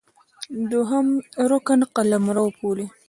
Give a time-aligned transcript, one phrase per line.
[0.71, 1.07] دوهم
[1.51, 2.85] رکن قلمرو، پولې